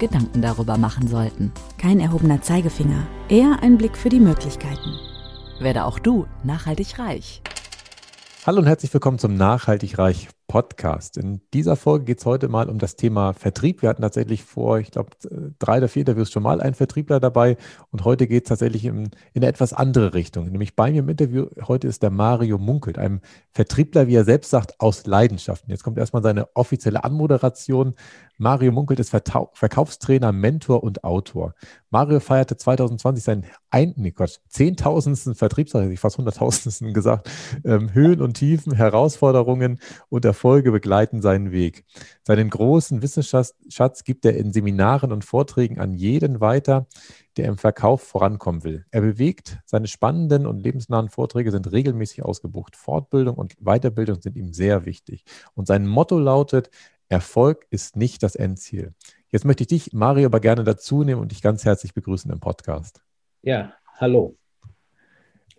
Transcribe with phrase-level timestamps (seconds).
[0.00, 1.52] Gedanken darüber machen sollten.
[1.78, 4.96] Kein erhobener Zeigefinger, eher ein Blick für die Möglichkeiten.
[5.60, 7.42] Werde auch du nachhaltig reich.
[8.44, 11.16] Hallo und herzlich willkommen zum Nachhaltig Reich Podcast.
[11.16, 13.82] In dieser Folge geht es heute mal um das Thema Vertrieb.
[13.82, 15.10] Wir hatten tatsächlich vor, ich glaube,
[15.60, 17.56] drei oder vier Interviews schon mal einen Vertriebler dabei
[17.92, 20.50] und heute geht es tatsächlich in, in, eine etwas andere Richtung.
[20.50, 23.20] Nämlich bei mir im Interview heute ist der Mario Munkelt, einem
[23.52, 25.70] Vertriebler, wie er selbst sagt, aus Leidenschaften.
[25.70, 27.94] Jetzt kommt erstmal seine offizielle Anmoderation.
[28.36, 31.54] Mario Munkelt ist Verkaufstrainer, Mentor und Autor.
[31.90, 37.28] Mario feierte 2020 seinen ein, nee Gott, zehntausendsten Vertriebstag, ich fast hunderttausendsten gesagt,
[37.64, 41.84] ähm, Höhen und Tiefen, Herausforderungen und Erfolge begleiten seinen Weg.
[42.22, 46.86] Seinen großen Wissensschatz gibt er in Seminaren und Vorträgen an jeden weiter,
[47.36, 48.86] der im Verkauf vorankommen will.
[48.92, 52.76] Er bewegt, seine spannenden und lebensnahen Vorträge sind regelmäßig ausgebucht.
[52.76, 55.24] Fortbildung und Weiterbildung sind ihm sehr wichtig.
[55.54, 56.70] Und sein Motto lautet,
[57.08, 58.94] Erfolg ist nicht das Endziel.
[59.32, 62.40] Jetzt möchte ich dich, Mario, aber gerne dazu nehmen und dich ganz herzlich begrüßen im
[62.40, 63.00] Podcast.
[63.42, 64.36] Ja, hallo.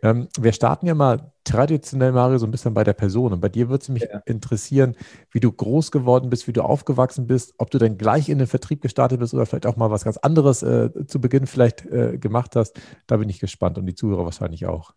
[0.03, 3.31] Ähm, wir starten ja mal traditionell, Mario, so ein bisschen bei der Person.
[3.31, 4.21] Und bei dir würde es mich ja.
[4.25, 4.97] interessieren,
[5.31, 8.47] wie du groß geworden bist, wie du aufgewachsen bist, ob du dann gleich in den
[8.47, 12.17] Vertrieb gestartet bist oder vielleicht auch mal was ganz anderes äh, zu Beginn vielleicht äh,
[12.17, 12.77] gemacht hast.
[13.07, 14.93] Da bin ich gespannt und die Zuhörer wahrscheinlich auch.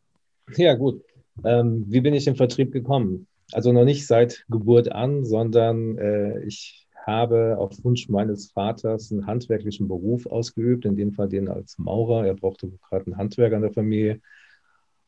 [0.56, 1.02] Ja, gut.
[1.44, 3.28] Ähm, wie bin ich im Vertrieb gekommen?
[3.52, 9.26] Also noch nicht seit Geburt an, sondern äh, ich habe auf Wunsch meines Vaters einen
[9.26, 12.26] handwerklichen Beruf ausgeübt, in dem Fall den als Maurer.
[12.26, 14.20] Er brauchte gerade einen Handwerker in der Familie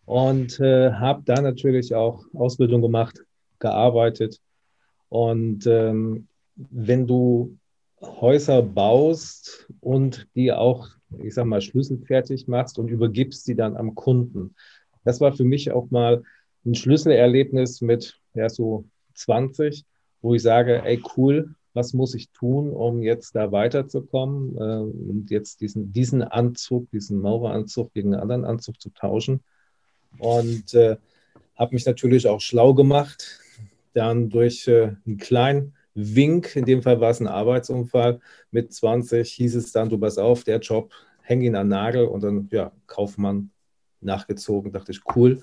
[0.05, 3.25] und äh, habe da natürlich auch Ausbildung gemacht,
[3.59, 4.41] gearbeitet.
[5.09, 7.57] Und ähm, wenn du
[8.01, 10.89] Häuser baust und die auch,
[11.23, 14.55] ich sag mal, schlüsselfertig machst und übergibst sie dann am Kunden.
[15.05, 16.23] Das war für mich auch mal
[16.65, 19.85] ein Schlüsselerlebnis mit ja, so 20,
[20.21, 25.31] wo ich sage, ey, cool, was muss ich tun, um jetzt da weiterzukommen äh, und
[25.31, 29.45] jetzt diesen, diesen Anzug, diesen Maureranzug gegen einen anderen Anzug zu tauschen
[30.19, 30.97] und äh,
[31.55, 33.41] habe mich natürlich auch schlau gemacht.
[33.93, 38.21] Dann durch äh, einen kleinen Wink, in dem Fall war es ein Arbeitsunfall,
[38.51, 40.93] mit 20 hieß es dann, du pass auf, der Job,
[41.23, 43.51] häng ihn an Nagel und dann, ja, Kaufmann
[44.01, 45.43] nachgezogen, dachte ich, cool,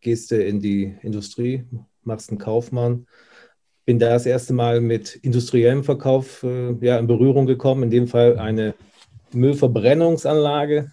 [0.00, 1.64] gehst du in die Industrie,
[2.04, 3.06] machst einen Kaufmann,
[3.90, 8.06] bin da das erste Mal mit industriellem Verkauf äh, ja, in Berührung gekommen, in dem
[8.06, 8.76] Fall eine
[9.32, 10.92] Müllverbrennungsanlage.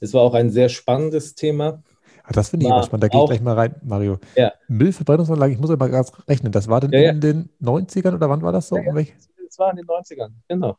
[0.00, 1.82] Es war auch ein sehr spannendes Thema.
[2.30, 3.04] Das finde ich immer spannend.
[3.04, 4.18] Da gehe ich gleich mal rein, Mario.
[4.36, 4.52] Ja.
[4.68, 6.52] Müllverbrennungsanlage, ich muss aber ganz rechnen.
[6.52, 8.76] Das war denn ja, in den 90ern oder wann war das so?
[8.76, 10.76] Das war in den 90ern, genau.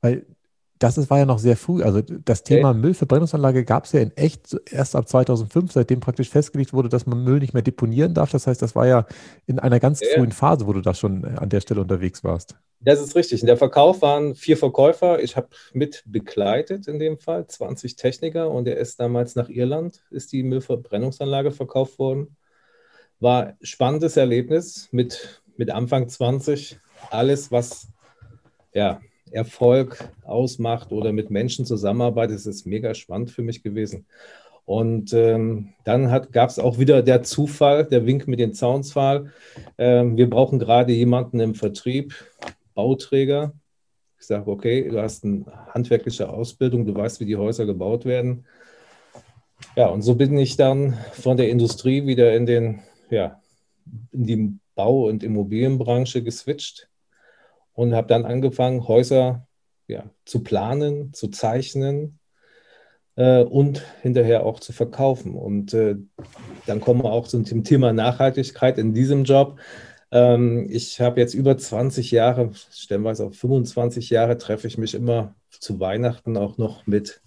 [0.00, 0.26] Weil
[0.80, 1.82] das ist, war ja noch sehr früh.
[1.82, 2.78] Also das Thema okay.
[2.78, 7.22] Müllverbrennungsanlage gab es ja in echt erst ab 2005, seitdem praktisch festgelegt wurde, dass man
[7.22, 8.30] Müll nicht mehr deponieren darf.
[8.30, 9.06] Das heißt, das war ja
[9.46, 10.08] in einer ganz ja.
[10.14, 12.56] frühen Phase, wo du da schon äh, an der Stelle unterwegs warst.
[12.80, 13.42] Das ist richtig.
[13.42, 15.22] In der Verkauf waren vier Verkäufer.
[15.22, 20.02] Ich habe mit begleitet in dem Fall, 20 Techniker und er ist damals nach Irland,
[20.10, 22.38] ist die Müllverbrennungsanlage verkauft worden.
[23.18, 26.80] War spannendes Erlebnis mit, mit Anfang 20.
[27.10, 27.88] Alles, was
[28.72, 29.02] ja,
[29.32, 34.06] Erfolg ausmacht oder mit Menschen zusammenarbeitet, das ist mega spannend für mich gewesen.
[34.64, 39.32] Und ähm, dann gab es auch wieder der Zufall, der Wink mit dem Zaunsfall.
[39.78, 42.14] Ähm, wir brauchen gerade jemanden im Vertrieb,
[42.74, 43.52] Bauträger.
[44.20, 48.44] Ich sage, okay, du hast eine handwerkliche Ausbildung, du weißt, wie die Häuser gebaut werden.
[49.76, 52.80] Ja, und so bin ich dann von der Industrie wieder in, den,
[53.10, 53.40] ja,
[54.12, 56.89] in die Bau- und Immobilienbranche geswitcht
[57.80, 59.46] und habe dann angefangen, Häuser
[59.88, 62.18] ja, zu planen, zu zeichnen
[63.16, 65.34] äh, und hinterher auch zu verkaufen.
[65.34, 65.96] Und äh,
[66.66, 69.58] dann kommen wir auch zum Thema Nachhaltigkeit in diesem Job.
[70.12, 75.34] Ähm, ich habe jetzt über 20 Jahre, stellenweise auch 25 Jahre, treffe ich mich immer
[75.48, 77.22] zu Weihnachten auch noch mit,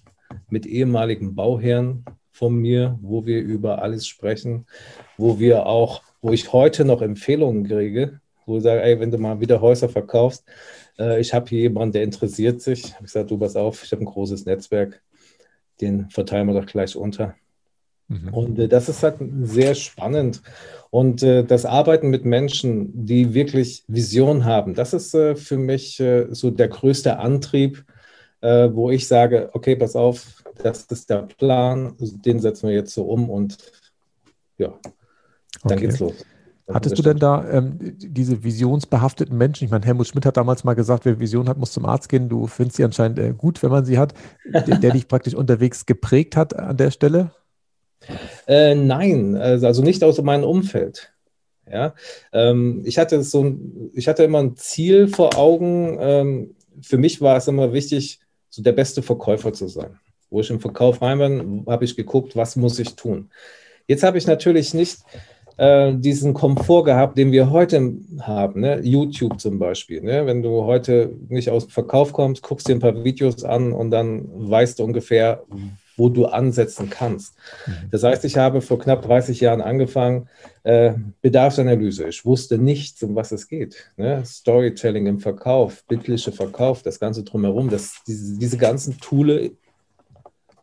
[0.51, 4.67] mit ehemaligen Bauherren von mir, wo wir über alles sprechen,
[5.17, 9.17] wo wir auch, wo ich heute noch Empfehlungen kriege, wo ich sage, ey, wenn du
[9.17, 10.45] mal wieder Häuser verkaufst,
[10.99, 12.93] äh, ich habe hier jemanden, der interessiert sich.
[13.03, 15.01] Ich sage, du pass auf, ich habe ein großes Netzwerk,
[15.81, 17.35] den verteilen wir doch gleich unter.
[18.07, 18.33] Mhm.
[18.33, 20.41] Und äh, das ist halt sehr spannend.
[20.89, 25.99] Und äh, das Arbeiten mit Menschen, die wirklich Vision haben, das ist äh, für mich
[25.99, 27.83] äh, so der größte Antrieb,
[28.41, 32.93] äh, wo ich sage, okay, pass auf, das ist der Plan, den setzen wir jetzt
[32.93, 33.57] so um und
[34.57, 34.73] ja,
[35.63, 35.87] dann okay.
[35.87, 36.13] geht's los.
[36.71, 39.65] Hattest du denn da ähm, diese visionsbehafteten Menschen?
[39.65, 42.29] Ich meine, Helmut Schmidt hat damals mal gesagt, wer Vision hat, muss zum Arzt gehen.
[42.29, 44.13] Du findest sie anscheinend äh, gut, wenn man sie hat,
[44.45, 47.31] der, der dich praktisch unterwegs geprägt hat an der Stelle?
[48.47, 51.13] Äh, nein, also, also nicht aus meinem Umfeld.
[51.69, 51.95] Ja,
[52.33, 55.97] ähm, ich hatte so ein, ich hatte immer ein Ziel vor Augen.
[55.99, 58.19] Ähm, für mich war es immer wichtig,
[58.49, 59.99] so der beste Verkäufer zu sein.
[60.29, 63.29] Wo ich im Verkauf rein bin, habe ich geguckt, was muss ich tun.
[63.87, 64.99] Jetzt habe ich natürlich nicht
[65.57, 68.61] äh, diesen Komfort gehabt, den wir heute haben.
[68.61, 68.81] Ne?
[68.81, 70.01] YouTube zum Beispiel.
[70.01, 70.25] Ne?
[70.25, 73.91] Wenn du heute nicht aus dem Verkauf kommst, guckst dir ein paar Videos an und
[73.91, 75.43] dann weißt du ungefähr,
[75.95, 77.35] wo du ansetzen kannst.
[77.67, 77.89] Mhm.
[77.91, 80.27] Das heißt, ich habe vor knapp 30 Jahren angefangen,
[80.63, 82.07] äh, Bedarfsanalyse.
[82.07, 83.91] Ich wusste nichts, um was es geht.
[83.97, 84.23] Ne?
[84.25, 89.51] Storytelling im Verkauf, bildliche Verkauf, das Ganze drumherum, das, diese, diese ganzen Tools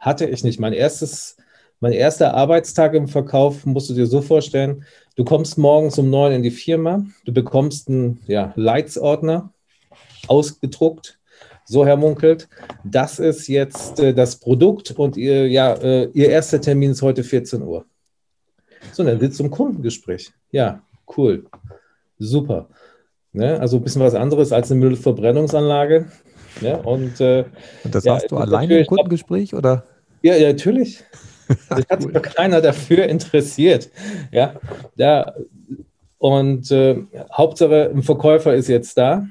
[0.01, 0.59] hatte ich nicht.
[0.59, 1.37] Mein erstes
[1.81, 4.85] mein erster Arbeitstag im Verkauf musst du dir so vorstellen,
[5.17, 9.53] du kommst morgens um neun in die Firma, du bekommst einen ja, Leitsordner
[10.29, 11.19] ausgedruckt,
[11.65, 12.49] so Herr Munkelt,
[12.85, 17.25] das ist jetzt äh, das Produkt und ihr, ja, äh, ihr erster Termin ist heute
[17.25, 17.87] 14 Uhr.
[18.93, 20.33] So, dann sitzt du im Kundengespräch.
[20.51, 20.83] Ja,
[21.17, 21.47] cool,
[22.19, 22.69] super.
[23.33, 23.59] Ne?
[23.59, 26.11] Also ein bisschen was anderes als eine Müllverbrennungsanlage.
[26.61, 26.83] Ne?
[26.83, 27.45] Und, äh,
[27.85, 29.85] und das ja, hast du alleine im Kundengespräch, oder?
[30.23, 31.05] Ja, ja, natürlich.
[31.69, 33.91] Also hat sich keiner dafür interessiert.
[34.31, 34.55] Ja,
[34.97, 35.33] ja.
[36.19, 36.97] Und äh,
[37.33, 39.27] Hauptsache, ein Verkäufer ist jetzt da,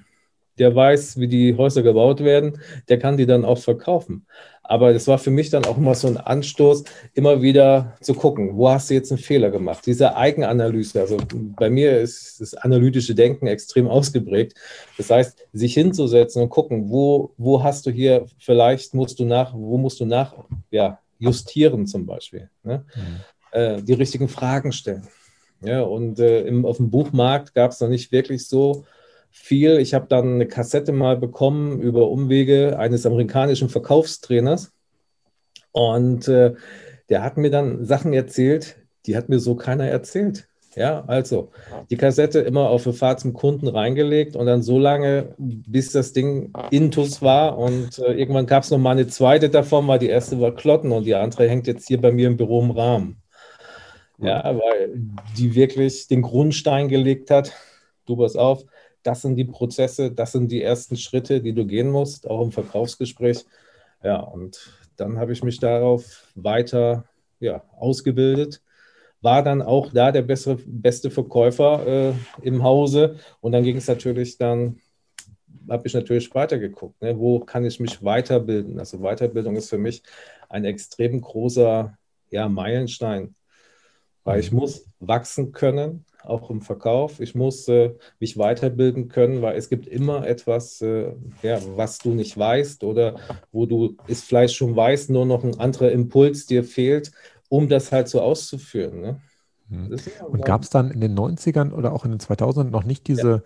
[0.57, 4.25] der weiß, wie die Häuser gebaut werden, der kann die dann auch verkaufen.
[4.69, 6.83] Aber das war für mich dann auch immer so ein Anstoß,
[7.15, 9.83] immer wieder zu gucken, wo hast du jetzt einen Fehler gemacht?
[9.87, 14.53] Diese Eigenanalyse, also bei mir ist das analytische Denken extrem ausgeprägt.
[14.97, 19.55] Das heißt, sich hinzusetzen und gucken, wo, wo hast du hier, vielleicht musst du nach,
[19.55, 20.35] wo musst du nach,
[20.69, 22.49] ja, justieren zum Beispiel.
[22.63, 22.85] Ne?
[22.95, 23.19] Mhm.
[23.51, 25.07] Äh, die richtigen Fragen stellen.
[25.61, 28.85] Ja, und äh, im, auf dem Buchmarkt gab es noch nicht wirklich so
[29.29, 29.77] viel.
[29.79, 34.71] Ich habe dann eine Kassette mal bekommen über Umwege eines amerikanischen Verkaufstrainers.
[35.71, 36.55] Und äh,
[37.09, 40.48] der hat mir dann Sachen erzählt, die hat mir so keiner erzählt.
[40.75, 41.51] Ja, also
[41.89, 46.13] die Kassette immer auf eine Fahrt zum Kunden reingelegt und dann so lange, bis das
[46.13, 47.57] Ding intus war.
[47.57, 50.91] Und äh, irgendwann gab es noch mal eine zweite davon, weil die erste war Klotten
[50.91, 53.21] und die andere hängt jetzt hier bei mir im Büro im Rahmen.
[54.19, 54.91] Ja, weil
[55.37, 57.51] die wirklich den Grundstein gelegt hat.
[58.05, 58.65] Du pass auf,
[59.01, 62.51] das sind die Prozesse, das sind die ersten Schritte, die du gehen musst, auch im
[62.51, 63.45] Verkaufsgespräch.
[64.03, 67.05] Ja, und dann habe ich mich darauf weiter
[67.39, 68.61] ja, ausgebildet
[69.21, 73.17] war dann auch da der bessere, beste Verkäufer äh, im Hause.
[73.41, 74.77] Und dann ging es natürlich dann,
[75.69, 77.17] habe ich natürlich weitergeguckt, ne?
[77.19, 78.79] wo kann ich mich weiterbilden?
[78.79, 80.03] Also Weiterbildung ist für mich
[80.47, 81.97] ein extrem großer
[82.31, 83.35] ja, Meilenstein,
[84.23, 87.19] weil ich muss wachsen können, auch im Verkauf.
[87.19, 91.13] Ich muss äh, mich weiterbilden können, weil es gibt immer etwas, äh,
[91.43, 93.19] ja, was du nicht weißt oder
[93.51, 97.11] wo du es vielleicht schon weißt, nur noch ein anderer Impuls dir fehlt
[97.49, 99.01] um das halt so auszuführen.
[99.01, 99.21] Ne?
[99.69, 99.97] Mhm.
[100.27, 103.29] Und gab es dann in den 90ern oder auch in den 2000ern noch nicht diese,
[103.29, 103.41] ja.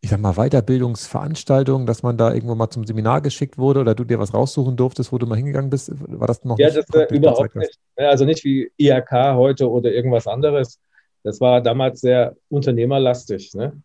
[0.00, 4.04] ich sag mal, Weiterbildungsveranstaltungen, dass man da irgendwo mal zum Seminar geschickt wurde oder du
[4.04, 5.92] dir was raussuchen durftest, wo du mal hingegangen bist?
[5.92, 6.76] War das noch ja, nicht?
[6.76, 7.78] Ja, das äh, überhaupt nicht.
[7.96, 10.80] Also nicht wie IHK heute oder irgendwas anderes.
[11.22, 13.54] Das war damals sehr unternehmerlastig.
[13.54, 13.80] Ne?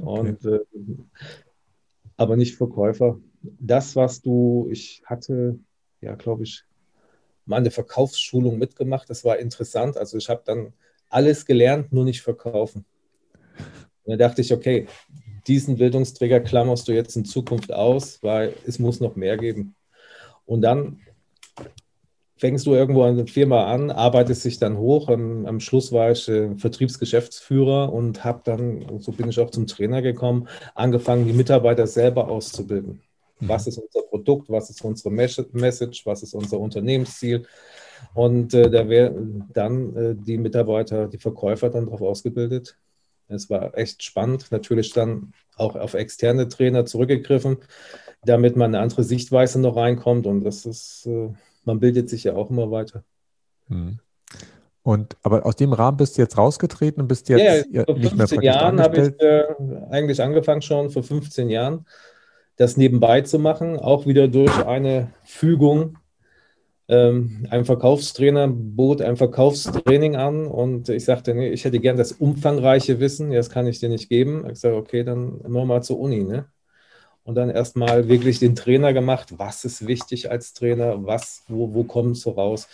[0.00, 0.56] Und, okay.
[0.56, 0.60] äh,
[2.16, 3.18] aber nicht Verkäufer.
[3.42, 5.58] Das, was du, ich hatte,
[6.00, 6.64] ja, glaube ich,
[7.48, 9.10] mal eine Verkaufsschulung mitgemacht.
[9.10, 9.96] Das war interessant.
[9.96, 10.72] Also ich habe dann
[11.08, 12.84] alles gelernt, nur nicht verkaufen.
[14.04, 14.86] Und dann dachte ich, okay,
[15.46, 19.74] diesen Bildungsträger klammerst du jetzt in Zukunft aus, weil es muss noch mehr geben.
[20.44, 21.00] Und dann
[22.36, 25.08] fängst du irgendwo an der Firma an, arbeitest dich dann hoch.
[25.08, 29.66] Am, am Schluss war ich äh, Vertriebsgeschäftsführer und habe dann, so bin ich auch zum
[29.66, 33.00] Trainer gekommen, angefangen, die Mitarbeiter selber auszubilden.
[33.40, 33.48] Mhm.
[33.48, 34.50] Was ist unser Produkt?
[34.50, 36.06] Was ist unsere Message?
[36.06, 37.46] Was ist unser Unternehmensziel?
[38.14, 42.76] Und äh, da werden dann äh, die Mitarbeiter, die Verkäufer dann darauf ausgebildet.
[43.28, 44.50] Es war echt spannend.
[44.50, 47.58] Natürlich dann auch auf externe Trainer zurückgegriffen,
[48.24, 50.26] damit man eine andere Sichtweise noch reinkommt.
[50.26, 51.30] Und das ist, äh,
[51.64, 53.04] man bildet sich ja auch immer weiter.
[53.68, 53.98] Mhm.
[54.82, 58.40] Und aber aus dem Rahmen bist du jetzt rausgetreten und bist jetzt ja, vor 15
[58.40, 59.44] Jahren habe ich äh,
[59.90, 61.84] eigentlich angefangen schon, vor 15 Jahren
[62.58, 65.96] das nebenbei zu machen, auch wieder durch eine Fügung.
[66.88, 72.12] Ähm, ein Verkaufstrainer bot ein Verkaufstraining an und ich sagte, nee, ich hätte gern das
[72.12, 74.46] umfangreiche Wissen, das kann ich dir nicht geben.
[74.50, 76.24] Ich sage, okay, dann wir mal zur Uni.
[76.24, 76.46] Ne?
[77.28, 79.34] und dann erstmal wirklich den Trainer gemacht.
[79.36, 81.04] Was ist wichtig als Trainer?
[81.04, 82.68] Was, wo, wo kommen so raus?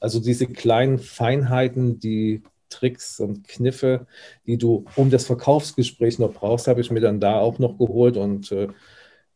[0.00, 4.06] Also diese kleinen Feinheiten, die Tricks und Kniffe,
[4.46, 8.16] die du um das Verkaufsgespräch noch brauchst, habe ich mir dann da auch noch geholt
[8.16, 8.68] und äh,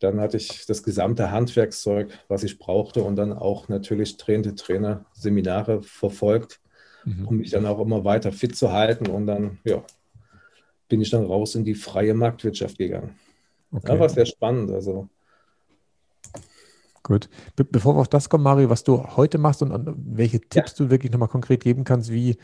[0.03, 5.05] dann hatte ich das gesamte Handwerkszeug, was ich brauchte und dann auch natürlich trainende Trainer,
[5.13, 6.61] Seminare verfolgt,
[7.05, 7.29] mhm.
[7.29, 9.83] um mich dann auch immer weiter fit zu halten und dann, ja,
[10.89, 13.15] bin ich dann raus in die freie Marktwirtschaft gegangen.
[13.71, 13.93] Okay.
[13.93, 14.71] Ja, war sehr spannend.
[14.71, 15.09] Also.
[17.03, 17.29] Gut.
[17.57, 20.85] Be bevor wir auf das kommen, Mario, was du heute machst und, welche Tipps ja.
[20.85, 22.37] du wirklich nochmal konkret geben kannst, wie,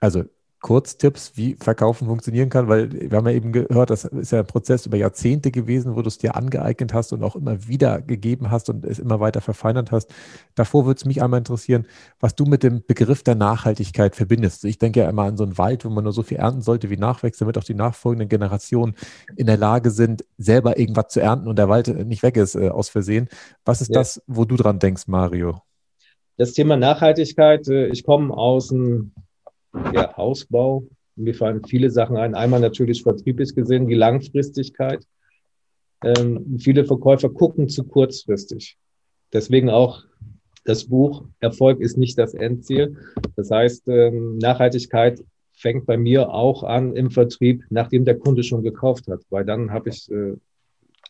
[0.00, 0.24] also
[0.60, 4.46] Kurztipps, wie Verkaufen funktionieren kann, weil wir haben ja eben gehört, das ist ja ein
[4.46, 8.50] Prozess über Jahrzehnte gewesen, wo du es dir angeeignet hast und auch immer wieder gegeben
[8.50, 10.12] hast und es immer weiter verfeinert hast.
[10.54, 11.86] Davor würde es mich einmal interessieren,
[12.20, 14.64] was du mit dem Begriff der Nachhaltigkeit verbindest.
[14.64, 16.90] Ich denke ja immer an so einen Wald, wo man nur so viel ernten sollte
[16.90, 18.94] wie nachwächst, damit auch die nachfolgenden Generationen
[19.36, 22.70] in der Lage sind, selber irgendwas zu ernten und der Wald nicht weg ist äh,
[22.70, 23.28] aus Versehen.
[23.64, 24.00] Was ist ja.
[24.00, 25.60] das, wo du dran denkst, Mario?
[26.38, 29.12] Das Thema Nachhaltigkeit, äh, ich komme aus einem
[29.92, 30.86] ja, Hausbau.
[31.16, 32.34] Mir fallen viele Sachen ein.
[32.34, 35.06] Einmal natürlich vertrieblich gesehen, die Langfristigkeit.
[36.04, 38.76] Ähm, viele Verkäufer gucken zu kurzfristig.
[39.32, 40.04] Deswegen auch
[40.64, 42.98] das Buch Erfolg ist nicht das Endziel.
[43.36, 48.62] Das heißt, ähm, Nachhaltigkeit fängt bei mir auch an im Vertrieb, nachdem der Kunde schon
[48.62, 50.34] gekauft hat, weil dann habe ich äh,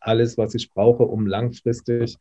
[0.01, 2.17] alles, was ich brauche, um langfristig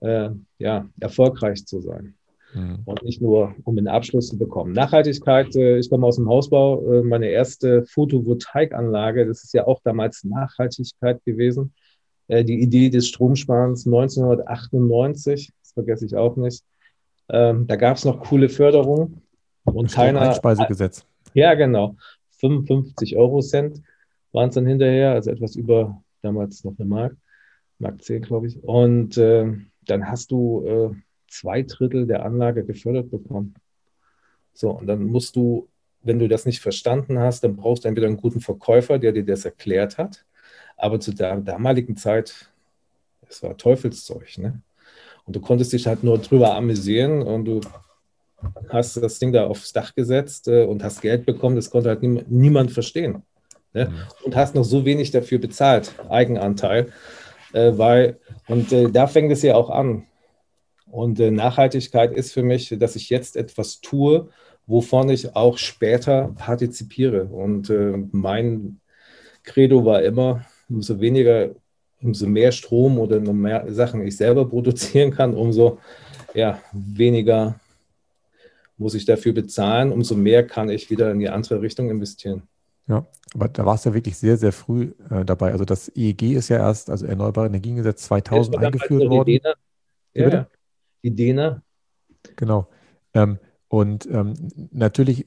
[0.00, 2.14] äh, ja, erfolgreich zu sein
[2.54, 2.80] mhm.
[2.84, 4.72] und nicht nur, um einen Abschluss zu bekommen.
[4.72, 9.80] Nachhaltigkeit, äh, ich komme aus dem Hausbau, äh, meine erste Photovoltaikanlage, das ist ja auch
[9.84, 11.72] damals Nachhaltigkeit gewesen.
[12.28, 16.62] Äh, die Idee des Stromsparens 1998, das vergesse ich auch nicht.
[17.28, 19.22] Ähm, da gab es noch coole Förderungen
[19.64, 20.20] und keiner.
[20.20, 21.04] Einspeisegesetz.
[21.32, 21.96] Ja, genau.
[22.38, 23.82] 55 Euro Cent
[24.32, 27.16] waren es dann hinterher, also etwas über damals noch eine Mark,
[27.78, 28.62] Mark 10, glaube ich.
[28.62, 29.52] Und äh,
[29.86, 30.90] dann hast du äh,
[31.34, 33.54] zwei Drittel der Anlage gefördert bekommen.
[34.52, 35.68] So, und dann musst du,
[36.02, 39.24] wenn du das nicht verstanden hast, dann brauchst du entweder einen guten Verkäufer, der dir
[39.24, 40.24] das erklärt hat.
[40.76, 42.50] Aber zu der damaligen Zeit,
[43.28, 44.60] es war Teufelszeug, ne?
[45.26, 47.60] Und du konntest dich halt nur drüber amüsieren und du
[48.68, 52.02] hast das Ding da aufs Dach gesetzt äh, und hast Geld bekommen, das konnte halt
[52.02, 53.22] nie, niemand verstehen.
[53.72, 53.86] Ne?
[53.86, 53.94] Mhm.
[54.24, 56.92] Und hast noch so wenig dafür bezahlt, Eigenanteil.
[57.54, 60.04] Äh, weil, und äh, da fängt es ja auch an.
[60.94, 64.28] Und äh, Nachhaltigkeit ist für mich, dass ich jetzt etwas tue,
[64.64, 67.24] wovon ich auch später partizipiere.
[67.24, 68.78] Und äh, mein
[69.42, 71.50] Credo war immer, umso weniger,
[72.00, 75.78] umso mehr Strom oder umso mehr Sachen ich selber produzieren kann, umso
[76.32, 77.58] ja, weniger
[78.76, 82.42] muss ich dafür bezahlen, umso mehr kann ich wieder in die andere Richtung investieren.
[82.86, 85.50] Ja, aber da warst du ja wirklich sehr, sehr früh äh, dabei.
[85.50, 89.40] Also das EEG ist ja erst, also Erneuerbare Energiengesetz 2000 eingeführt worden.
[90.16, 90.46] Ja,
[91.04, 91.62] die DENA.
[92.36, 92.68] Genau.
[93.12, 94.34] Ähm, und ähm,
[94.72, 95.26] natürlich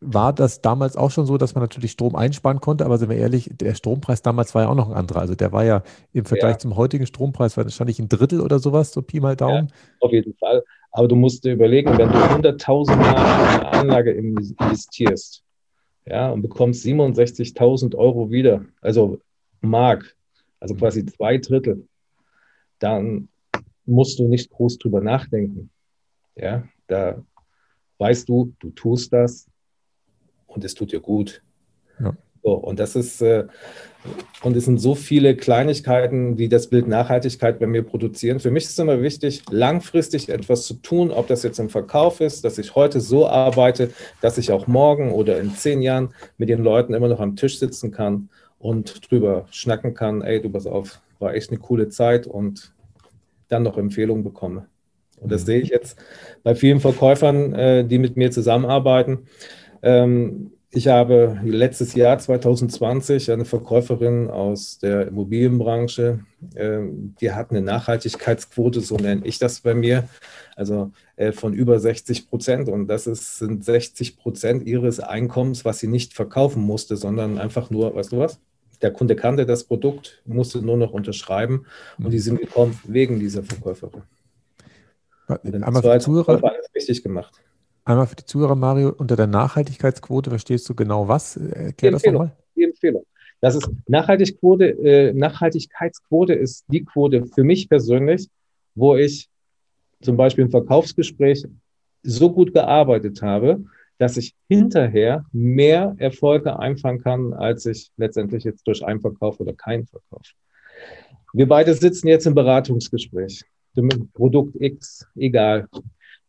[0.00, 3.16] war das damals auch schon so, dass man natürlich Strom einsparen konnte, aber sind wir
[3.16, 5.20] ehrlich, der Strompreis damals war ja auch noch ein anderer.
[5.20, 5.82] Also der war ja
[6.12, 6.58] im Vergleich ja.
[6.58, 9.68] zum heutigen Strompreis wahrscheinlich ein Drittel oder sowas, so Pi mal Daumen.
[9.68, 10.62] Ja, auf jeden Fall.
[10.92, 15.42] Aber du musst dir überlegen, wenn du 100.000 Mark in eine Anlage investierst
[16.06, 19.20] ja, und bekommst 67.000 Euro wieder, also
[19.60, 20.16] Mark,
[20.60, 21.86] also quasi zwei Drittel,
[22.78, 23.28] dann
[23.88, 25.70] musst du nicht groß drüber nachdenken.
[26.36, 27.22] Ja, da
[27.98, 29.46] weißt du, du tust das
[30.46, 31.42] und es tut dir gut.
[31.98, 32.14] Ja.
[32.42, 33.46] So, und das ist, äh,
[34.42, 38.38] und es sind so viele Kleinigkeiten, die das Bild Nachhaltigkeit bei mir produzieren.
[38.38, 42.20] Für mich ist es immer wichtig, langfristig etwas zu tun, ob das jetzt im Verkauf
[42.20, 43.90] ist, dass ich heute so arbeite,
[44.20, 47.58] dass ich auch morgen oder in zehn Jahren mit den Leuten immer noch am Tisch
[47.58, 48.28] sitzen kann
[48.58, 52.72] und drüber schnacken kann, ey, du pass auf, war echt eine coole Zeit und
[53.48, 54.66] dann noch Empfehlungen bekomme.
[55.20, 55.46] Und das mhm.
[55.46, 55.98] sehe ich jetzt
[56.42, 59.26] bei vielen Verkäufern, äh, die mit mir zusammenarbeiten.
[59.82, 66.20] Ähm, ich habe letztes Jahr 2020 eine Verkäuferin aus der Immobilienbranche,
[66.56, 70.08] ähm, die hat eine Nachhaltigkeitsquote, so nenne ich das bei mir,
[70.56, 72.68] also äh, von über 60 Prozent.
[72.68, 77.70] Und das ist, sind 60 Prozent ihres Einkommens, was sie nicht verkaufen musste, sondern einfach
[77.70, 78.38] nur, weißt du was?
[78.82, 81.66] Der Kunde kannte das Produkt, musste nur noch unterschreiben
[81.98, 84.02] und die sind gekommen wegen dieser Verkäuferin.
[85.28, 86.40] Einmal für, die Zuhörer,
[86.74, 87.34] richtig gemacht.
[87.84, 91.36] einmal für die Zuhörer, Mario, unter der Nachhaltigkeitsquote verstehst du genau was?
[91.36, 92.36] Erklär das nochmal.
[92.56, 93.04] Die Empfehlung.
[93.40, 98.28] Das ist Nachhaltigquote, äh, Nachhaltigkeitsquote ist die Quote für mich persönlich,
[98.74, 99.28] wo ich
[100.00, 101.46] zum Beispiel im Verkaufsgespräch
[102.02, 103.64] so gut gearbeitet habe,
[103.98, 109.86] dass ich hinterher mehr Erfolge einfangen kann, als ich letztendlich jetzt durch Einverkauf oder keinen
[109.86, 110.22] Verkauf.
[111.32, 113.44] Wir beide sitzen jetzt im Beratungsgespräch.
[114.14, 115.68] Produkt X, egal.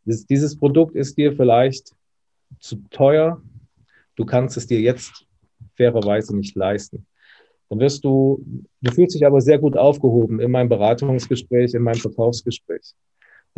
[0.04, 1.94] Dieses Produkt ist dir vielleicht
[2.60, 3.42] zu teuer.
[4.16, 5.26] Du kannst es dir jetzt
[5.78, 7.06] fairerweise nicht leisten.
[7.70, 8.44] Dann wirst du,
[8.82, 12.94] du fühlst dich aber sehr gut aufgehoben in meinem Beratungsgespräch, in meinem Verkaufsgespräch.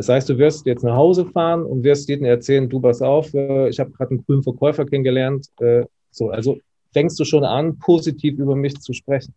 [0.01, 3.31] Das heißt, du wirst jetzt nach Hause fahren und wirst jedem erzählen, du pass auf,
[3.35, 5.45] äh, ich habe gerade einen grünen Verkäufer kennengelernt.
[5.59, 6.57] Äh, so, also
[6.91, 9.35] fängst du schon an, positiv über mich zu sprechen.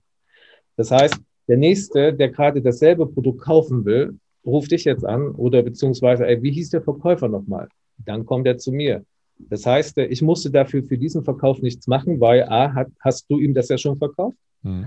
[0.78, 5.62] Das heißt, der Nächste, der gerade dasselbe Produkt kaufen will, ruft dich jetzt an oder
[5.62, 7.68] beziehungsweise, ey, wie hieß der Verkäufer nochmal?
[7.98, 9.04] Dann kommt er zu mir.
[9.36, 13.38] Das heißt, ich musste dafür für diesen Verkauf nichts machen, weil A, hat, hast du
[13.38, 14.38] ihm das ja schon verkauft.
[14.62, 14.86] Hm.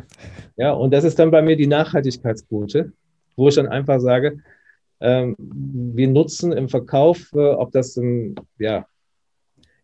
[0.55, 2.93] Ja, und das ist dann bei mir die Nachhaltigkeitsquote,
[3.35, 4.39] wo ich dann einfach sage,
[4.99, 8.87] wir nutzen im Verkauf, äh, ob das in, ja,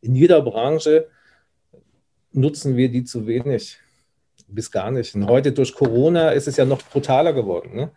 [0.01, 1.07] in jeder Branche,
[2.31, 3.77] nutzen wir die zu wenig,
[4.47, 5.13] bis gar nicht.
[5.15, 7.75] Und heute durch Corona ist es ja noch brutaler geworden.
[7.75, 7.91] Ne?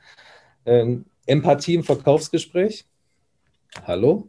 [0.67, 2.87] Ähm, Empathie im Verkaufsgespräch.
[3.85, 4.29] Hallo?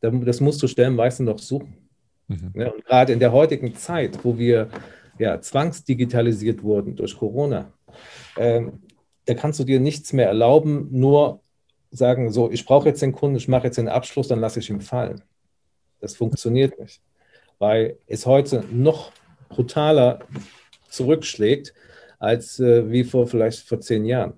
[0.00, 1.76] Das musst du stellenweise noch suchen.
[2.28, 2.52] Mhm.
[2.54, 4.68] Ja, und gerade in der heutigen Zeit, wo wir
[5.18, 7.72] ja, zwangsdigitalisiert wurden durch Corona,
[8.36, 8.82] ähm,
[9.26, 11.40] da kannst du dir nichts mehr erlauben, nur
[11.90, 14.70] sagen, so, ich brauche jetzt den Kunden, ich mache jetzt den Abschluss, dann lasse ich
[14.70, 15.22] ihn fallen.
[16.00, 17.00] Das funktioniert nicht,
[17.58, 19.12] weil es heute noch
[19.48, 20.20] brutaler
[20.88, 21.74] zurückschlägt
[22.18, 24.34] als äh, wie vor vielleicht vor zehn Jahren.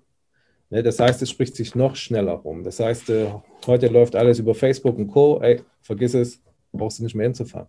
[0.70, 2.64] Ne, das heißt, es spricht sich noch schneller rum.
[2.64, 3.26] Das heißt, äh,
[3.66, 5.40] heute läuft alles über Facebook und Co.
[5.40, 7.68] Ey, vergiss es, brauchst du nicht mehr hinzufahren.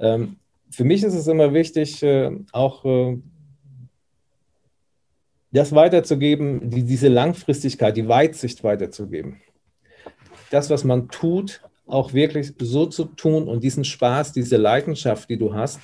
[0.00, 0.36] Ähm,
[0.70, 3.18] für mich ist es immer wichtig, äh, auch äh,
[5.52, 9.40] das weiterzugeben, die, diese Langfristigkeit, die Weitsicht weiterzugeben.
[10.50, 15.36] Das, was man tut, auch wirklich so zu tun und diesen Spaß, diese Leidenschaft, die
[15.36, 15.80] du hast,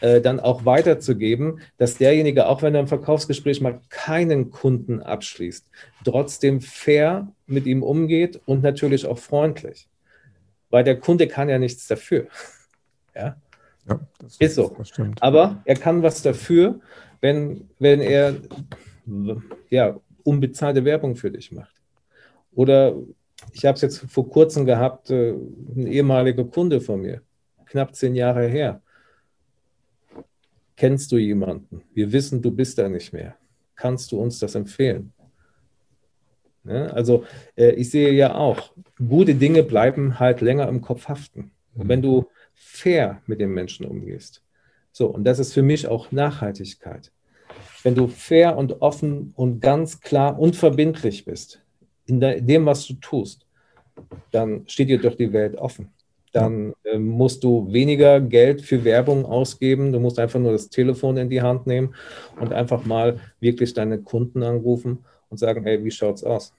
[0.00, 5.66] äh, dann auch weiterzugeben, dass derjenige, auch wenn er im Verkaufsgespräch mal keinen Kunden abschließt,
[6.04, 9.88] trotzdem fair mit ihm umgeht und natürlich auch freundlich.
[10.70, 12.26] Weil der Kunde kann ja nichts dafür.
[13.14, 13.36] Ja,
[13.86, 14.74] ja das ist so.
[14.78, 16.80] Das Aber er kann was dafür,
[17.20, 18.36] wenn, wenn er
[19.70, 21.74] ja, unbezahlte Werbung für dich macht.
[22.54, 22.94] Oder
[23.52, 27.22] ich habe es jetzt vor kurzem gehabt, äh, ein ehemaliger Kunde von mir,
[27.66, 28.82] knapp zehn Jahre her,
[30.82, 31.84] Kennst du jemanden?
[31.94, 33.36] Wir wissen, du bist da nicht mehr.
[33.76, 35.12] Kannst du uns das empfehlen?
[36.64, 37.24] Ja, also
[37.56, 41.52] äh, ich sehe ja auch, gute Dinge bleiben halt länger im Kopf haften.
[41.74, 44.42] Und wenn du fair mit den Menschen umgehst.
[44.90, 47.12] So, und das ist für mich auch Nachhaltigkeit.
[47.82, 51.62] Wenn du fair und offen und ganz klar und verbindlich bist
[52.06, 53.46] in dem, was du tust,
[54.30, 55.92] dann steht dir doch die Welt offen
[56.32, 59.92] dann äh, musst du weniger Geld für Werbung ausgeben.
[59.92, 61.94] Du musst einfach nur das Telefon in die Hand nehmen
[62.40, 66.52] und einfach mal wirklich deine Kunden anrufen und sagen, hey, wie schaut's aus?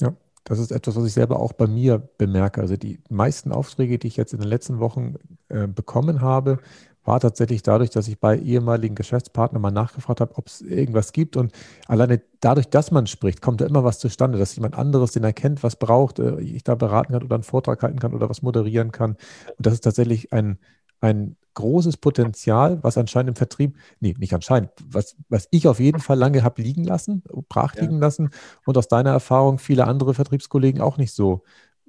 [0.00, 0.14] Ja,
[0.44, 2.62] das ist etwas, was ich selber auch bei mir bemerke.
[2.62, 5.16] Also die meisten Aufträge, die ich jetzt in den letzten Wochen
[5.48, 6.58] äh, bekommen habe,
[7.04, 11.36] war tatsächlich dadurch, dass ich bei ehemaligen Geschäftspartnern mal nachgefragt habe, ob es irgendwas gibt.
[11.36, 11.52] Und
[11.88, 15.32] alleine dadurch, dass man spricht, kommt da immer was zustande, dass jemand anderes, den er
[15.32, 18.42] kennt, was braucht, äh, ich da beraten kann oder einen Vortrag halten kann oder was
[18.42, 19.16] moderieren kann.
[19.56, 20.58] Und das ist tatsächlich ein,
[21.00, 26.00] ein großes Potenzial, was anscheinend im Vertrieb, nee, nicht anscheinend, was, was ich auf jeden
[26.00, 28.00] Fall lange habe liegen lassen, brach liegen ja.
[28.00, 28.30] lassen
[28.64, 31.42] und aus deiner Erfahrung viele andere Vertriebskollegen auch nicht so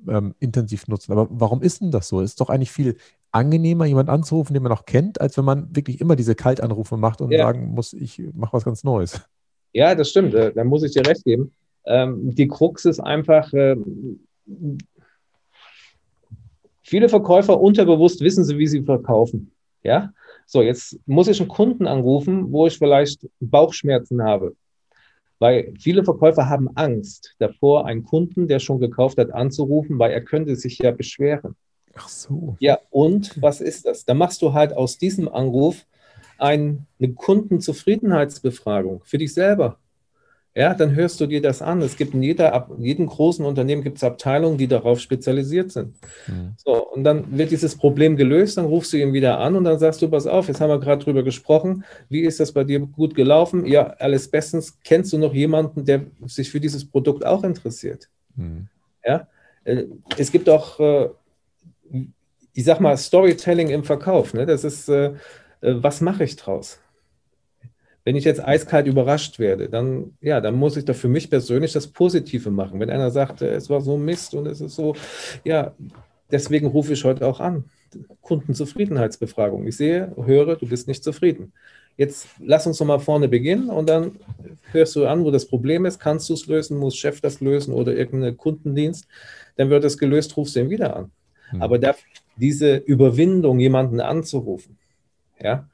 [0.08, 1.13] ähm, intensiv nutzen.
[1.13, 2.19] Aber warum ist denn das so?
[2.21, 2.97] Es ist doch eigentlich viel
[3.34, 7.22] angenehmer, jemanden anzurufen, den man noch kennt, als wenn man wirklich immer diese Kaltanrufe macht
[7.22, 7.39] und ja.
[7.39, 9.22] sagen muss, ich mache was ganz Neues.
[9.74, 10.34] Ja, das stimmt.
[10.36, 11.52] Äh, da muss ich dir recht geben.
[11.86, 14.19] Ähm, die Krux ist einfach, ähm,
[16.84, 19.52] viele Verkäufer unterbewusst wissen sie, wie sie verkaufen.
[19.84, 20.13] Ja,
[20.46, 24.56] so jetzt muss ich einen Kunden anrufen, wo ich vielleicht Bauchschmerzen habe.
[25.39, 30.22] Weil viele Verkäufer haben Angst davor, einen Kunden, der schon gekauft hat, anzurufen, weil er
[30.22, 31.56] könnte sich ja beschweren.
[31.95, 32.56] Ach so.
[32.60, 34.06] Ja, und was ist das?
[34.06, 35.86] Da machst du halt aus diesem Anruf
[36.38, 39.77] ein, eine Kundenzufriedenheitsbefragung für dich selber.
[40.56, 41.82] Ja, dann hörst du dir das an.
[41.82, 45.95] Es gibt in jeder, jedem großen Unternehmen gibt es Abteilungen, die darauf spezialisiert sind.
[46.27, 46.53] Mhm.
[46.58, 49.79] So, und dann wird dieses Problem gelöst, dann rufst du ihn wieder an und dann
[49.79, 51.84] sagst du, pass auf, jetzt haben wir gerade drüber gesprochen.
[52.08, 53.65] Wie ist das bei dir gut gelaufen?
[53.65, 54.77] Ja, alles bestens.
[54.84, 58.10] Kennst du noch jemanden, der sich für dieses Produkt auch interessiert?
[58.36, 58.67] Mhm.
[59.03, 59.27] Ja,
[59.63, 59.86] äh,
[60.19, 61.10] es gibt auch äh,
[62.54, 64.34] ich sag mal, Storytelling im Verkauf.
[64.34, 64.46] Ne?
[64.46, 65.13] Das ist, äh, äh,
[65.62, 66.80] was mache ich draus?
[68.06, 71.72] Wenn ich jetzt eiskalt überrascht werde, dann, ja, dann muss ich da für mich persönlich
[71.72, 72.80] das Positive machen.
[72.80, 74.96] Wenn einer sagt, äh, es war so Mist und es ist so,
[75.44, 75.74] ja,
[76.32, 77.66] deswegen rufe ich heute auch an.
[78.22, 79.68] Kundenzufriedenheitsbefragung.
[79.68, 81.54] Ich sehe, höre, du bist nicht zufrieden.
[81.96, 84.20] jetzt lass uns doch mal vorne beginnen und dann
[84.72, 87.72] hörst du an, wo das Problem ist, kannst du es lösen, muss Chef das lösen
[87.74, 89.08] oder irgendein Kundendienst,
[89.58, 91.12] dann wird es gelöst, rufst du ihn wieder an.
[91.52, 91.62] Mhm.
[91.62, 91.94] Aber da,
[92.36, 94.78] diese Überwindung, jemanden anzurufen,
[95.41, 95.67] ja,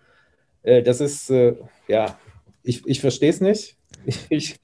[0.63, 1.55] äh, das ist, äh,
[1.87, 2.17] ja,
[2.63, 3.75] ich, ich verstehe es nicht.
[4.29, 4.59] Ich,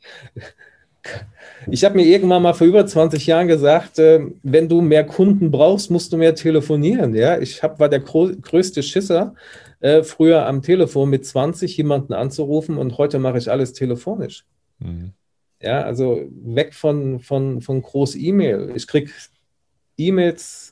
[1.69, 5.51] ich habe mir irgendwann mal vor über 20 Jahren gesagt, äh, wenn du mehr Kunden
[5.51, 7.13] brauchst, musst du mehr telefonieren.
[7.13, 9.36] Ja, ich hab, war der größte Schisser,
[9.81, 14.45] äh, früher am Telefon mit 20 jemanden anzurufen und heute mache ich alles telefonisch.
[14.79, 15.13] Mhm.
[15.62, 18.71] Ja, also weg von, von, von Groß-E-Mail.
[18.75, 19.12] Ich kriege
[19.97, 20.71] E-Mails,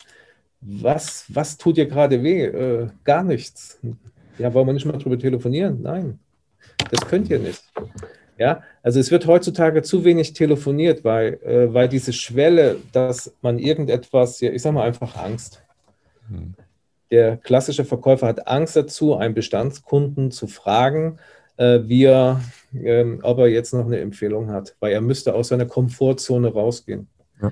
[0.65, 2.45] was, was tut dir gerade weh?
[2.45, 3.79] Äh, gar nichts.
[4.37, 5.81] Ja, wollen wir nicht mal drüber telefonieren?
[5.81, 6.19] Nein,
[6.89, 7.63] das könnt ihr nicht.
[8.37, 13.59] Ja, also es wird heutzutage zu wenig telefoniert, weil, äh, weil diese Schwelle, dass man
[13.59, 15.63] irgendetwas, ja, ich sage mal einfach Angst.
[16.29, 16.55] Hm.
[17.11, 21.19] Der klassische Verkäufer hat Angst dazu, einen Bestandskunden zu fragen,
[21.57, 22.41] äh, wie er,
[22.73, 27.07] äh, ob er jetzt noch eine Empfehlung hat, weil er müsste aus seiner Komfortzone rausgehen.
[27.39, 27.51] Ja.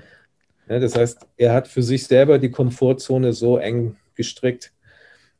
[0.72, 4.72] Ja, das heißt, er hat für sich selber die Komfortzone so eng gestrickt.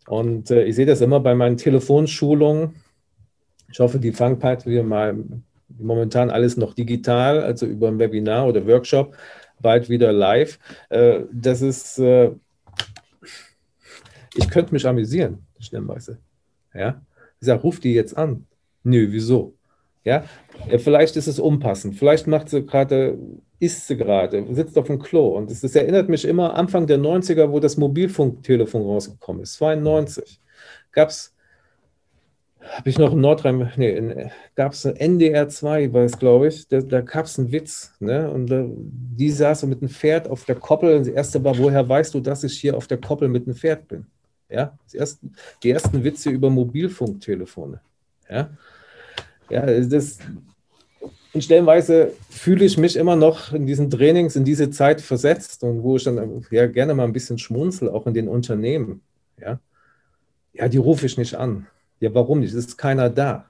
[0.06, 2.74] Und äh, ich sehe das immer bei meinen Telefonschulungen
[3.72, 5.16] ich hoffe, die Fangpart wir mal
[5.78, 9.16] momentan alles noch digital, also über ein Webinar oder Workshop,
[9.60, 10.58] bald wieder live.
[10.90, 12.32] Äh, das ist, äh,
[14.34, 16.18] ich könnte mich amüsieren, stellenweise.
[16.74, 17.00] Ja?
[17.40, 18.46] Ich sage, ruf die jetzt an.
[18.84, 19.54] Nö, wieso?
[20.04, 20.24] Ja,
[20.78, 21.96] vielleicht ist es unpassend.
[21.96, 23.16] Vielleicht macht sie gerade,
[23.62, 25.28] isst sie gerade, sitzt auf dem Klo.
[25.28, 29.54] Und das erinnert mich immer Anfang der 90er, wo das Mobilfunktelefon rausgekommen ist.
[29.54, 30.40] 92
[30.90, 31.32] gab es
[32.64, 36.80] habe ich noch in Nordrhein, nee, gab es NDR 2, war es, glaube ich, da,
[36.80, 38.30] da gab es einen Witz, ne?
[38.30, 40.96] Und da, die saß mit einem Pferd auf der Koppel.
[40.96, 43.56] Und das erste war, woher weißt du, dass ich hier auf der Koppel mit einem
[43.56, 44.06] Pferd bin?
[44.48, 47.80] Ja, ersten, die ersten Witze über Mobilfunktelefone.
[48.30, 48.50] Ja,
[49.50, 50.18] ja das,
[51.34, 55.82] und stellenweise fühle ich mich immer noch in diesen Trainings, in diese Zeit versetzt und
[55.82, 59.00] wo ich dann ja gerne mal ein bisschen schmunzel, auch in den Unternehmen.
[59.40, 59.58] Ja,
[60.52, 61.66] ja die rufe ich nicht an.
[62.00, 62.50] Ja, warum nicht?
[62.50, 63.46] Es ist keiner da.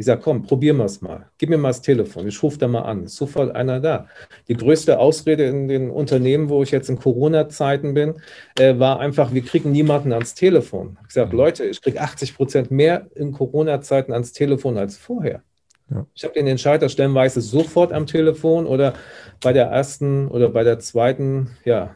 [0.00, 1.26] Ich sage, komm, probieren wir es mal.
[1.38, 2.28] Gib mir mal das Telefon.
[2.28, 3.04] Ich rufe da mal an.
[3.04, 4.06] Ist sofort einer da.
[4.46, 8.14] Die größte Ausrede in den Unternehmen, wo ich jetzt in Corona-Zeiten bin,
[8.60, 10.96] äh, war einfach, wir kriegen niemanden ans Telefon.
[11.08, 11.38] Ich sage, mhm.
[11.38, 15.42] Leute, ich kriege 80 Prozent mehr in Corona-Zeiten ans Telefon als vorher.
[15.90, 16.06] Ja.
[16.14, 18.94] Ich habe den Entscheider stellenweise sofort am Telefon oder
[19.40, 21.94] bei der ersten oder bei der zweiten ja,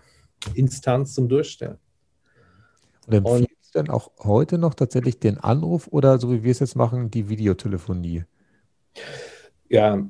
[0.54, 1.78] Instanz zum Durchstellen.
[3.06, 7.10] Und denn auch heute noch tatsächlich den Anruf oder so wie wir es jetzt machen,
[7.10, 8.24] die Videotelefonie?
[9.68, 10.06] Ja,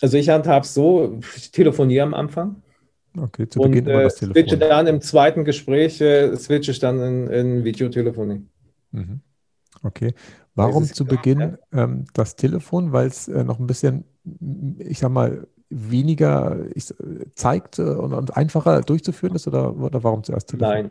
[0.00, 2.62] also ich handhabe es so, ich telefoniere am Anfang.
[3.18, 4.42] Okay, zu Beginn und, immer das äh, Telefon.
[4.42, 8.44] switche dann im zweiten Gespräch, äh, switche ich dann in, in Videotelefonie.
[8.92, 9.20] Mhm.
[9.82, 10.12] Okay.
[10.56, 12.92] Warum zu Beginn ähm, das Telefon?
[12.92, 14.04] Weil es äh, noch ein bisschen,
[14.78, 16.94] ich sag mal, weniger ich,
[17.34, 20.68] zeigt und, und, einfacher durchzuführen ist oder, oder warum zuerst Telefon?
[20.68, 20.90] Nein.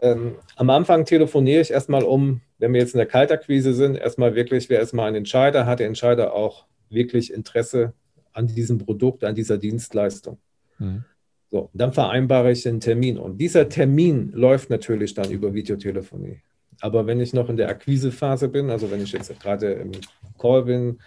[0.00, 4.34] Ähm, am Anfang telefoniere ich erstmal um, wenn wir jetzt in der Kaltakquise sind, erstmal
[4.34, 7.92] wirklich, wer erstmal einen Entscheider, hat der Entscheider auch wirklich Interesse
[8.32, 10.38] an diesem Produkt, an dieser Dienstleistung.
[10.78, 11.04] Mhm.
[11.50, 16.40] So, dann vereinbare ich den Termin und dieser Termin läuft natürlich dann über Videotelefonie.
[16.82, 19.92] Aber wenn ich noch in der Akquisephase bin, also wenn ich jetzt gerade im
[20.36, 20.98] Call bin,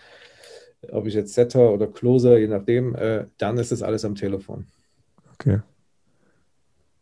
[0.89, 4.65] ob ich jetzt Setter oder Closer, je nachdem, äh, dann ist es alles am Telefon.
[5.33, 5.59] Okay.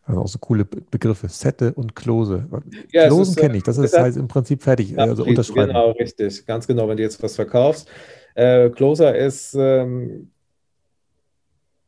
[0.05, 2.47] Also auch so coole Begriffe, Sette und Close.
[2.91, 5.67] Ja, Closen kenne ich, das ist halt im Prinzip fertig, ja, also unterschreiben.
[5.67, 7.87] Genau, richtig, ganz genau, wenn du jetzt was verkaufst.
[8.33, 10.31] Äh, Closer ist ähm,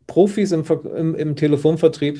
[0.05, 0.63] Profis im,
[0.95, 2.19] im, im Telefonvertrieb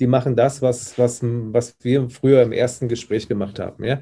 [0.00, 3.82] die machen das, was, was, was wir früher im ersten Gespräch gemacht haben.
[3.84, 4.00] Ja?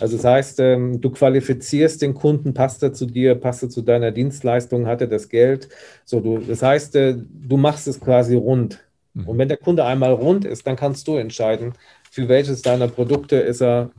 [0.00, 3.82] Also das heißt, ähm, du qualifizierst den Kunden, passt er zu dir, passt er zu
[3.82, 5.68] deiner Dienstleistung, hat er das Geld.
[6.04, 8.84] So, du, das heißt, äh, du machst es quasi rund.
[9.14, 9.28] Mhm.
[9.28, 11.74] Und wenn der Kunde einmal rund ist, dann kannst du entscheiden,
[12.10, 13.90] für welches deiner Produkte ist er,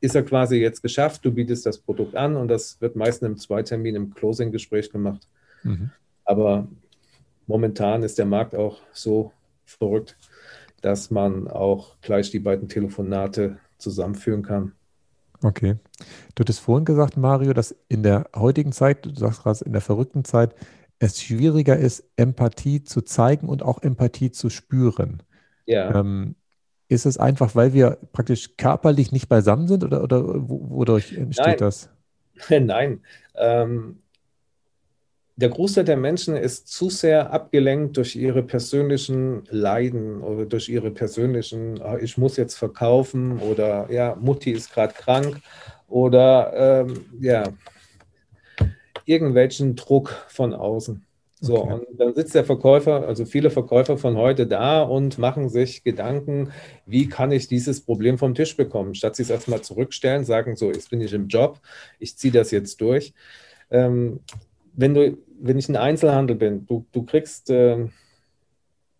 [0.00, 1.24] ist er quasi jetzt geschafft.
[1.24, 5.26] Du bietest das Produkt an und das wird meistens im Zweitermin, im Closing-Gespräch gemacht.
[5.64, 5.90] Mhm.
[6.24, 6.68] Aber
[7.48, 9.32] momentan ist der Markt auch so
[9.64, 10.16] verrückt
[10.84, 14.72] dass man auch gleich die beiden Telefonate zusammenführen kann.
[15.42, 15.76] Okay.
[16.34, 19.80] Du hattest vorhin gesagt, Mario, dass in der heutigen Zeit, du sagst gerade in der
[19.80, 20.54] verrückten Zeit,
[20.98, 25.22] es schwieriger ist, Empathie zu zeigen und auch Empathie zu spüren.
[25.66, 25.98] Ja.
[25.98, 26.36] Ähm,
[26.88, 31.56] ist es einfach, weil wir praktisch körperlich nicht beisammen sind oder, oder wodurch entsteht Nein.
[31.58, 31.90] das?
[32.50, 33.00] Nein.
[33.36, 34.00] Ähm,
[35.36, 40.90] der Großteil der Menschen ist zu sehr abgelenkt durch ihre persönlichen Leiden oder durch ihre
[40.90, 45.40] persönlichen, ah, ich muss jetzt verkaufen oder ja, Mutti ist gerade krank
[45.88, 47.44] oder ähm, ja,
[49.06, 51.04] irgendwelchen Druck von außen.
[51.40, 51.84] So, okay.
[51.88, 56.52] und dann sitzt der Verkäufer, also viele Verkäufer von heute da und machen sich Gedanken,
[56.86, 60.88] wie kann ich dieses Problem vom Tisch bekommen, statt sich erstmal zurückstellen, sagen, so, jetzt
[60.88, 61.60] bin ich im Job,
[61.98, 63.12] ich ziehe das jetzt durch.
[63.70, 64.20] Ähm,
[64.76, 67.86] wenn, du, wenn ich ein Einzelhandel bin, du, du kriegst, äh,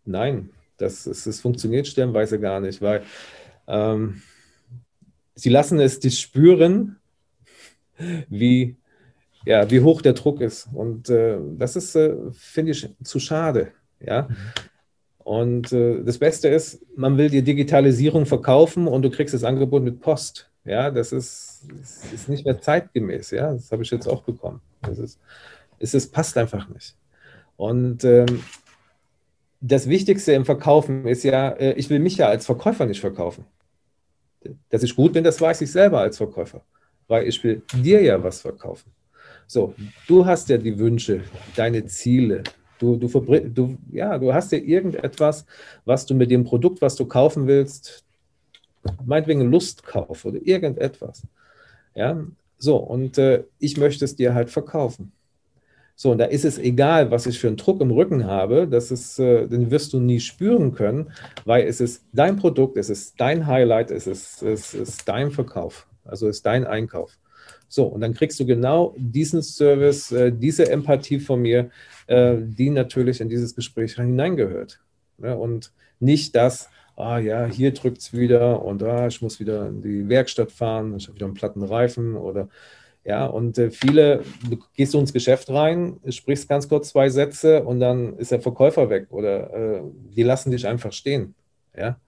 [0.04, 3.02] nein, das, das, das funktioniert stellenweise gar nicht, weil
[3.66, 4.22] ähm,
[5.34, 6.96] sie lassen es dich spüren,
[8.28, 8.76] wie
[9.46, 10.68] ja, wie hoch der Druck ist.
[10.72, 13.72] Und äh, das ist, äh, finde ich, zu schade.
[14.00, 14.28] Ja.
[15.18, 19.82] Und äh, das Beste ist, man will die Digitalisierung verkaufen und du kriegst das Angebot
[19.82, 20.50] mit Post.
[20.64, 21.62] Ja, das ist,
[22.12, 23.30] ist nicht mehr zeitgemäß.
[23.32, 24.60] Ja, das habe ich jetzt auch bekommen.
[24.82, 25.18] Das ist,
[25.84, 26.96] es ist, passt einfach nicht.
[27.56, 28.42] Und ähm,
[29.60, 33.44] das Wichtigste im Verkaufen ist ja, äh, ich will mich ja als Verkäufer nicht verkaufen.
[34.70, 36.62] Dass ich gut bin, das weiß ich selber als Verkäufer,
[37.06, 38.90] weil ich will dir ja was verkaufen.
[39.46, 39.74] So,
[40.08, 41.22] du hast ja die Wünsche,
[41.54, 42.42] deine Ziele.
[42.78, 45.46] Du, du, du, ja, du hast ja irgendetwas,
[45.84, 48.04] was du mit dem Produkt, was du kaufen willst,
[49.04, 51.22] meinetwegen Lustkauf oder irgendetwas.
[51.94, 52.24] Ja,
[52.58, 55.12] so, und äh, ich möchte es dir halt verkaufen.
[55.96, 58.90] So, und da ist es egal, was ich für einen Druck im Rücken habe, das
[58.90, 61.12] ist, äh, den wirst du nie spüren können,
[61.44, 65.86] weil es ist dein Produkt, es ist dein Highlight, es ist, es ist dein Verkauf,
[66.04, 67.16] also es ist dein Einkauf.
[67.68, 71.70] So, und dann kriegst du genau diesen Service, äh, diese Empathie von mir,
[72.06, 74.80] äh, die natürlich in dieses Gespräch hineingehört.
[75.18, 79.80] Und nicht das, ah ja, hier drückt es wieder und ah, ich muss wieder in
[79.80, 82.48] die Werkstatt fahren, ich habe wieder einen platten Reifen oder
[83.04, 87.62] ja, und äh, viele, du gehst so ins Geschäft rein, sprichst ganz kurz zwei Sätze
[87.62, 89.82] und dann ist der Verkäufer weg oder äh,
[90.16, 91.34] die lassen dich einfach stehen.
[91.76, 91.98] Ja,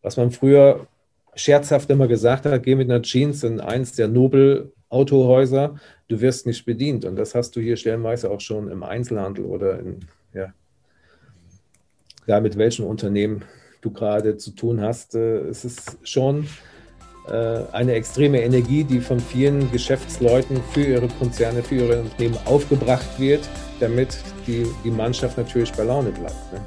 [0.00, 0.86] was man früher
[1.34, 5.76] scherzhaft immer gesagt hat, geh mit einer Jeans in eins der Nobel Autohäuser,
[6.08, 7.04] du wirst nicht bedient.
[7.04, 10.00] Und das hast du hier stellenweise auch schon im Einzelhandel oder in,
[10.34, 10.52] ja,
[12.26, 13.44] ja mit welchem Unternehmen
[13.80, 15.14] du gerade zu tun hast.
[15.14, 16.46] Äh, es ist schon
[17.30, 23.48] eine extreme Energie, die von vielen Geschäftsleuten für ihre Konzerne, für ihre Unternehmen aufgebracht wird,
[23.78, 26.52] damit die, die Mannschaft natürlich bei Laune bleibt.
[26.52, 26.60] Ne?